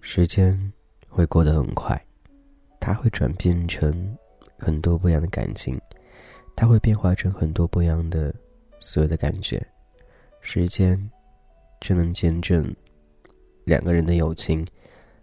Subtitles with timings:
[0.00, 0.72] 时间
[1.08, 2.00] 会过得很快，
[2.78, 4.16] 它会转变成
[4.56, 5.76] 很多不一样的感情，
[6.54, 8.32] 它会变化成很多不一样的
[8.78, 9.60] 所有的感觉。
[10.40, 11.10] 时间
[11.80, 12.72] 只能见证
[13.64, 14.64] 两个人的友情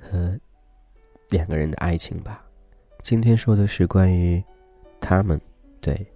[0.00, 0.36] 和
[1.30, 2.44] 两个人的爱情吧。
[3.02, 4.42] 今天说的是关于
[5.00, 5.38] 他们，
[5.80, 6.06] 对，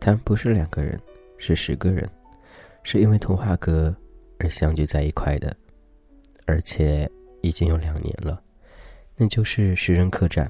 [0.00, 0.98] 他们不是两个人，
[1.36, 2.08] 是十个人，
[2.82, 3.94] 是因为童话阁
[4.38, 5.54] 而相聚在一块的，
[6.46, 7.10] 而且。
[7.44, 8.42] 已经有两年了，
[9.16, 10.46] 那就是《十人客栈》。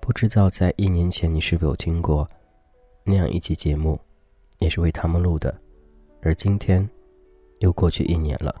[0.00, 2.24] 不知道在一年前你是否有听过
[3.02, 3.98] 那样一期节目，
[4.60, 5.52] 也是为他们录的。
[6.22, 6.88] 而今天
[7.58, 8.54] 又过去一年了，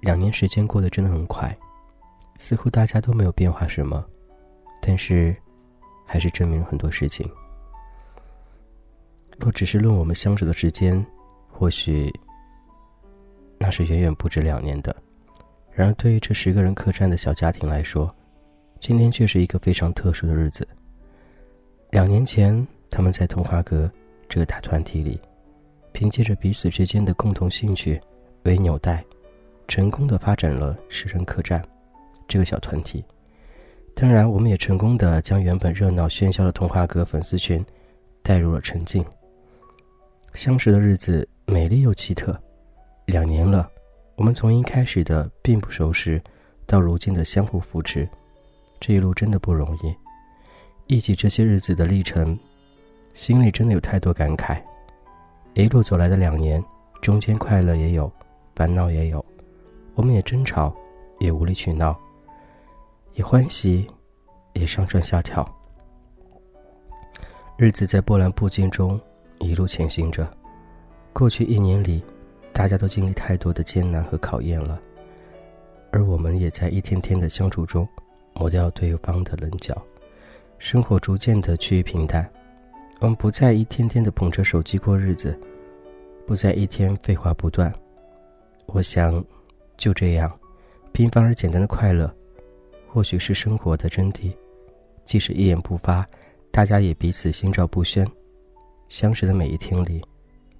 [0.00, 1.56] 两年时间过得真的很快，
[2.36, 4.04] 似乎大家都没有变化什么，
[4.84, 5.34] 但是
[6.04, 7.26] 还是证明了很多事情。
[9.38, 11.04] 若只是论我们相处的时间，
[11.48, 12.12] 或许
[13.58, 14.94] 那是远远不止两年的。
[15.70, 18.14] 然而，对于这十个人客栈的小家庭来说，
[18.80, 20.66] 今天却是一个非常特殊的日子。
[21.90, 23.90] 两年前，他们在童话阁
[24.28, 25.18] 这个大团体里，
[25.92, 28.00] 凭借着彼此之间的共同兴趣
[28.42, 29.02] 为纽带，
[29.68, 31.62] 成功的发展了十人客栈
[32.26, 33.02] 这个小团体。
[33.94, 37.64] 当然，我们也成功的将原本热闹喧嚣的童话阁粉丝群
[38.22, 39.04] 带入了沉静。
[40.34, 42.36] 相识的日子美丽又奇特，
[43.06, 43.68] 两年了。
[44.16, 46.20] 我们从一开始的并不熟识，
[46.66, 48.08] 到如今的相互扶持，
[48.80, 49.94] 这一路真的不容易。
[50.86, 52.38] 忆起这些日子的历程，
[53.14, 54.60] 心里真的有太多感慨。
[55.54, 56.62] 一路走来的两年，
[57.00, 58.10] 中间快乐也有，
[58.56, 59.24] 烦恼也有，
[59.94, 60.74] 我们也争吵，
[61.20, 61.98] 也无理取闹，
[63.14, 63.86] 也欢喜，
[64.54, 65.46] 也上蹿下跳。
[67.56, 69.00] 日子在波澜不惊中
[69.38, 70.28] 一路前行着。
[71.12, 72.02] 过去一年里。
[72.54, 74.78] 大家都经历太多的艰难和考验了，
[75.90, 77.88] 而我们也在一天天的相处中
[78.34, 79.74] 磨掉对方的棱角，
[80.58, 82.30] 生活逐渐的趋于平淡。
[83.00, 85.34] 我们不再一天天的捧着手机过日子，
[86.26, 87.72] 不再一天废话不断。
[88.66, 89.24] 我想，
[89.78, 90.30] 就这样，
[90.92, 92.14] 平凡而简单的快乐，
[92.92, 94.30] 或许是生活的真谛。
[95.06, 96.06] 即使一言不发，
[96.50, 98.06] 大家也彼此心照不宣。
[98.90, 100.04] 相识的每一天里，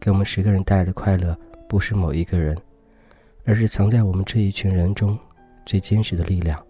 [0.00, 1.37] 给我们十个人带来的快乐。
[1.69, 2.56] 不是某一个人，
[3.44, 5.19] 而是藏在我们这一群人中
[5.65, 6.62] 最坚实的力量。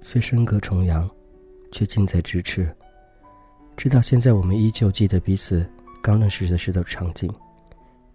[0.00, 1.08] 虽身隔重洋，
[1.72, 2.68] 却近在咫尺。
[3.76, 5.64] 直到现在，我们依旧记得彼此
[6.02, 7.32] 刚认识的时的场景。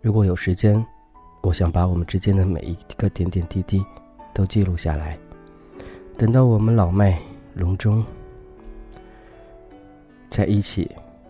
[0.01, 0.85] 如果有时间，
[1.41, 3.81] 我想把我们之间的每一个点点滴滴
[4.33, 5.17] 都记录下来。
[6.17, 7.17] 等到我们老迈
[7.53, 8.03] 龙钟，
[10.29, 10.89] 在一起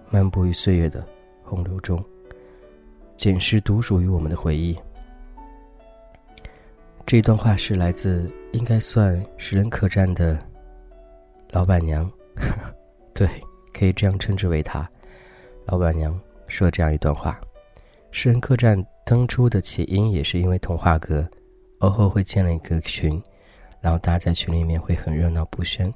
[0.10, 1.06] 漫步于岁月的
[1.44, 2.04] 洪流中。
[3.18, 4.76] 捡拾独属于我们的回忆。
[7.06, 10.40] 这段话是来自应该算食人客栈的
[11.52, 12.10] 老板娘，
[13.14, 13.30] 对，
[13.72, 14.90] 可以这样称之为她。
[15.66, 17.40] 老板娘说这样一段话：
[18.10, 21.30] 食人客栈当初的起因也是因为童话阁，
[21.82, 23.22] 偶尔会建了一个群，
[23.82, 25.92] 然后大家在群里面会很热闹不喧，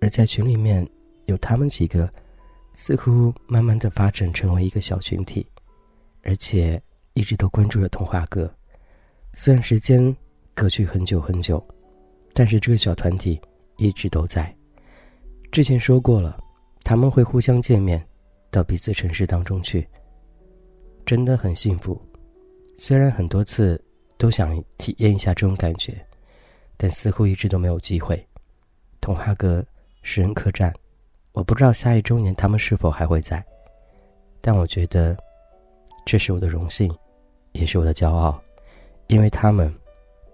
[0.00, 0.88] 而在群里面
[1.26, 2.08] 有他们几个，
[2.74, 5.46] 似乎慢慢的发展成为一个小群体。
[6.22, 6.80] 而且
[7.14, 8.52] 一直都关注着童话哥，
[9.32, 10.14] 虽然时间
[10.54, 11.64] 隔去很久很久，
[12.32, 13.40] 但是这个小团体
[13.76, 14.52] 一直都在。
[15.52, 16.36] 之前说过了，
[16.82, 18.04] 他们会互相见面，
[18.50, 19.86] 到彼此城市当中去，
[21.04, 22.00] 真的很幸福。
[22.76, 23.80] 虽然很多次
[24.18, 25.94] 都想体验一下这种感觉，
[26.76, 28.24] 但似乎一直都没有机会。
[29.00, 29.64] 童话哥
[30.02, 30.72] 食人客栈，
[31.32, 33.44] 我不知道下一周年他们是否还会在，
[34.40, 35.16] 但我觉得。
[36.08, 36.88] 这是我的荣幸，
[37.50, 38.40] 也是我的骄傲，
[39.08, 39.74] 因为他们，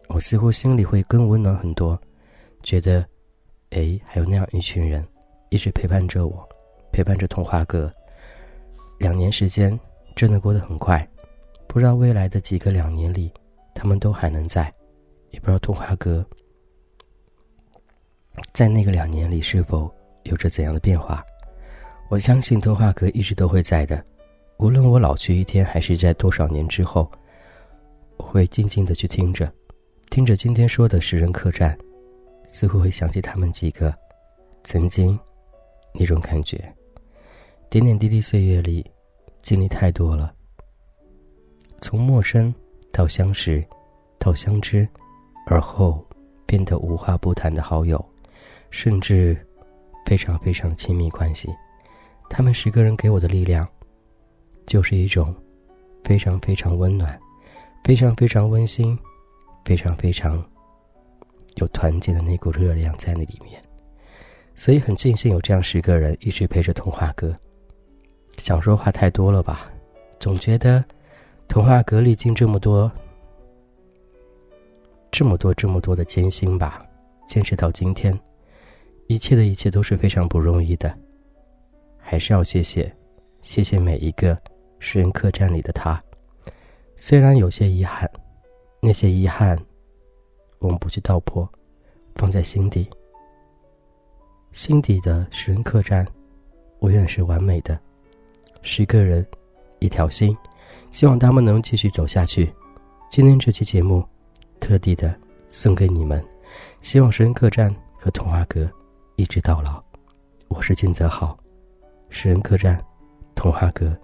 [0.09, 1.99] 我似乎心里会更温暖很多，
[2.63, 3.03] 觉得，
[3.71, 5.03] 哎，还有那样一群人，
[5.49, 6.47] 一直陪伴着我，
[6.93, 7.91] 陪伴着童话哥。
[8.99, 9.81] 两年时间
[10.15, 11.09] 真的过得很快，
[11.67, 13.33] 不知道未来的几个两年里，
[13.75, 14.71] 他们都还能在，
[15.33, 16.25] 也不知道童话哥
[18.55, 19.93] 在那个两年里是否
[20.23, 21.23] 有着怎样的变化。
[22.09, 24.03] 我相信童话哥一直都会在的。
[24.59, 27.11] 无论我老去一天，还是在多少年之后，
[28.17, 29.53] 我会静静的去听着，
[30.11, 31.77] 听着今天说的食人客栈，
[32.47, 33.93] 似乎会想起他们几个
[34.63, 35.19] 曾经
[35.95, 36.73] 那种感觉。
[37.71, 38.89] 点点滴滴岁月里，
[39.41, 40.33] 经历太多了，
[41.81, 42.55] 从陌生
[42.93, 43.65] 到相识，
[44.19, 44.87] 到相知，
[45.47, 46.05] 而后
[46.47, 48.05] 变得无话不谈的好友，
[48.71, 49.37] 甚至
[50.07, 51.49] 非常非常亲密关系。
[52.29, 53.69] 他们十个人给我的力量，
[54.67, 55.35] 就是一种
[56.05, 57.19] 非常非常温暖、
[57.85, 58.99] 非常非常温馨、
[59.65, 60.43] 非常非常
[61.57, 63.61] 有团结的那股热量在那里面。
[64.55, 67.37] 所以很庆幸有这样十个人一直陪着童话哥。
[68.39, 69.71] 想说话太多了吧？
[70.19, 70.83] 总觉得
[71.49, 72.91] 童话哥历经这么多、
[75.13, 76.83] 这么多、这么多的艰辛吧，
[77.29, 78.19] 坚持到今天，
[79.09, 80.93] 一切的一切都是非常不容易的。
[81.99, 82.91] 还是要谢谢，
[83.43, 84.37] 谢谢每一个
[84.79, 86.03] 诗人客栈里的他。
[86.97, 88.11] 虽然有些遗憾，
[88.81, 89.57] 那些遗憾，
[90.61, 91.47] 我们不去道破，
[92.15, 92.89] 放在心底。
[94.53, 96.07] 心底的诗人客栈，
[96.81, 97.79] 永远是完美的。
[98.63, 99.27] 十个人，
[99.79, 100.35] 一条心，
[100.91, 102.51] 希望他们能继续走下去。
[103.11, 104.03] 今天这期节目，
[104.63, 105.13] 特地的
[105.49, 106.25] 送给你们，
[106.83, 108.71] 希望诗人客栈和童话阁
[109.17, 109.83] 一直到老。
[110.47, 111.37] 我是金泽浩，
[112.11, 112.81] 诗人客栈，
[113.35, 113.99] 童话阁，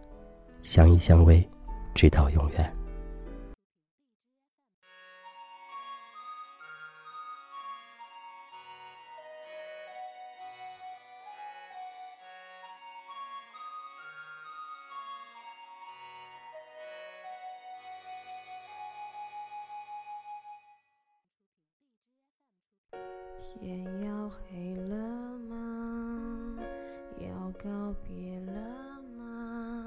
[0.64, 1.46] 相依相偎，
[1.94, 2.78] 直到永远。
[23.60, 26.56] 天要黑了吗？
[27.19, 27.28] 要
[27.58, 28.52] 告别了
[29.16, 29.84] 吗？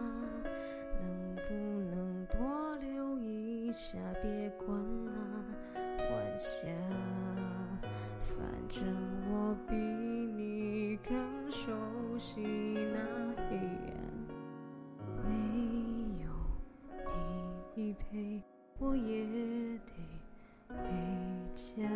[1.00, 1.54] 能不
[1.96, 3.98] 能多留一下？
[4.22, 5.12] 别管那
[6.14, 6.68] 晚霞。
[8.20, 8.36] 反
[8.68, 8.86] 正
[9.30, 11.72] 我比你更熟
[12.18, 12.42] 悉
[12.94, 13.00] 那
[13.50, 13.96] 黑暗。
[15.24, 16.30] 没有
[17.74, 18.42] 你陪，
[18.80, 19.80] 我也得
[20.68, 20.76] 回
[21.54, 21.88] 家。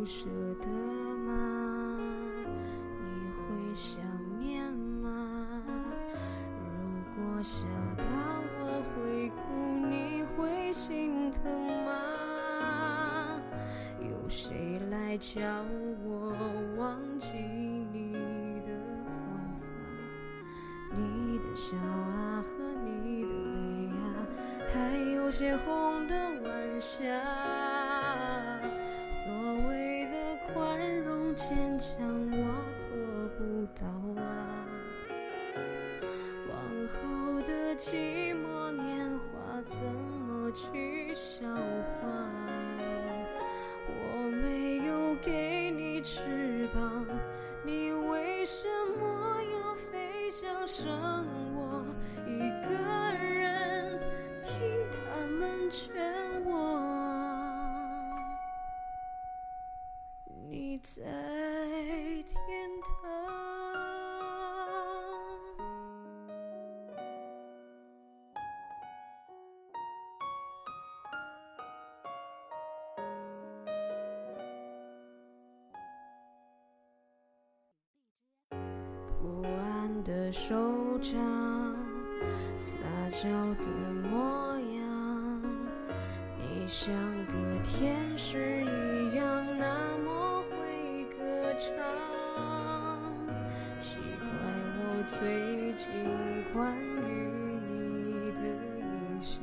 [0.00, 0.30] 不舍
[0.62, 0.66] 得
[1.26, 1.94] 吗？
[2.46, 3.04] 你
[3.36, 4.00] 会想
[4.38, 5.62] 念吗？
[6.56, 7.68] 如果想
[7.98, 8.04] 到
[8.60, 11.44] 我会哭，你会心疼
[11.84, 13.42] 吗？
[14.00, 15.38] 有谁来教
[16.02, 16.34] 我
[16.78, 17.28] 忘记
[17.92, 18.14] 你
[18.66, 18.72] 的
[19.04, 19.12] 方
[19.60, 20.96] 法？
[20.96, 24.00] 你的笑啊和你的泪啊，
[24.72, 27.04] 还有些红的晚霞。
[33.78, 33.86] 到
[34.20, 34.66] 啊。
[36.48, 36.54] 往
[36.88, 42.28] 后的寂寞年华，怎么去消化？
[43.86, 47.06] 我没有给你翅膀，
[47.64, 48.66] 你为什
[48.98, 50.66] 么要飞翔？
[50.66, 50.86] 剩
[51.54, 51.84] 我
[52.26, 52.38] 一
[52.68, 52.76] 个
[53.16, 53.98] 人，
[54.42, 54.52] 听
[54.92, 55.90] 他们劝
[56.44, 56.50] 我。
[60.48, 61.02] 你在
[79.30, 80.54] 不安的手
[80.98, 81.12] 掌，
[82.58, 82.78] 撒
[83.10, 83.28] 娇
[83.62, 83.68] 的
[84.10, 85.42] 模样，
[86.36, 86.92] 你像
[87.26, 87.32] 个
[87.62, 91.54] 天使一样那么会歌。
[91.60, 91.70] 唱，
[93.80, 94.28] 奇怪，
[94.78, 95.86] 我最近
[96.52, 97.08] 关于
[97.70, 98.40] 你的
[98.80, 99.40] 印象，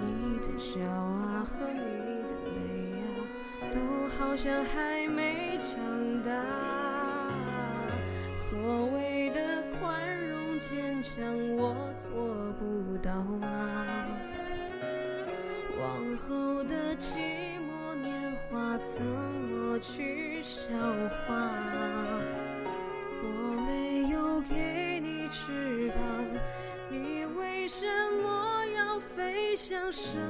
[0.00, 2.54] 你的笑啊和你的泪
[3.02, 3.04] 啊，
[3.72, 3.76] 都
[4.16, 6.75] 好像还没长大。
[8.48, 9.40] 所谓的
[9.72, 11.16] 宽容坚强，
[11.56, 12.08] 我做
[12.60, 13.10] 不到
[13.44, 14.06] 啊。
[15.80, 17.16] 往后的寂
[17.58, 20.68] 寞年华，怎么去消
[21.26, 21.50] 化？
[23.20, 23.26] 我
[23.66, 25.98] 没有给你翅膀，
[26.88, 27.84] 你为什
[28.22, 29.90] 么要飞翔？
[29.90, 30.20] 剩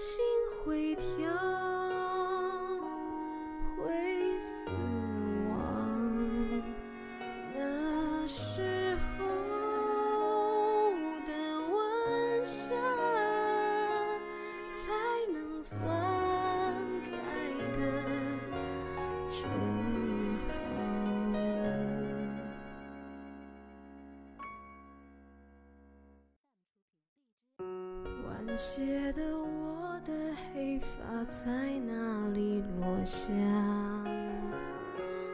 [0.00, 0.24] 心
[0.64, 1.30] 会跳
[3.76, 3.84] 会
[4.40, 4.64] 死
[5.50, 5.52] 亡
[7.54, 9.26] 那时候
[11.26, 11.30] 的
[11.68, 11.76] 晚
[12.46, 12.72] 霞
[14.72, 14.90] 才
[15.34, 15.76] 能算
[17.04, 17.12] 开
[17.76, 17.78] 的
[19.30, 19.44] 出
[20.48, 20.54] 口
[28.24, 29.59] 晚些的
[30.80, 31.50] 发在
[31.86, 33.28] 哪里落下？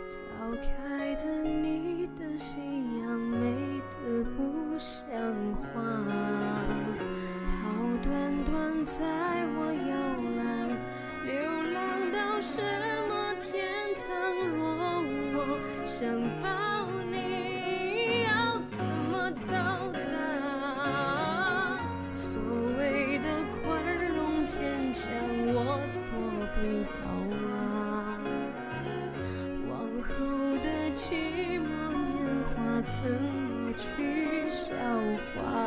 [0.08, 2.60] 早开的你的夕
[3.00, 5.10] 阳美得不像
[5.62, 5.80] 话，
[7.60, 7.64] 好
[8.02, 8.94] 端端在
[9.56, 9.94] 我摇
[10.36, 10.44] 篮，
[11.24, 11.32] 流
[11.72, 11.76] 浪
[12.12, 12.62] 到什
[13.08, 13.54] 么天
[14.06, 14.06] 堂？
[14.54, 14.56] 若
[15.34, 15.38] 我
[15.84, 16.04] 想
[16.40, 16.75] 把。
[33.06, 34.74] 怎么去消
[35.32, 35.65] 化？